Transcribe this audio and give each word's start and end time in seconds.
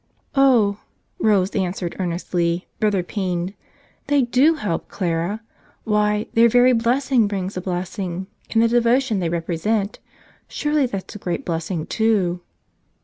"Oh," 0.33 0.79
Rose 1.19 1.55
answered 1.55 1.95
earnestly, 1.99 2.65
rather 2.81 3.03
pained, 3.03 3.53
"they 4.07 4.23
do 4.23 4.55
help, 4.55 4.87
Clara. 4.87 5.41
Why, 5.83 6.25
their 6.33 6.49
very 6.49 6.73
blessing 6.73 7.27
brings 7.27 7.55
a 7.55 7.61
blessing, 7.61 8.25
and 8.49 8.63
the 8.63 8.67
devotion 8.67 9.19
they 9.19 9.29
represent, 9.29 9.99
surely 10.47 10.87
that's 10.87 11.13
a 11.13 11.19
great 11.19 11.45
blessing, 11.45 11.85
too." 11.85 12.41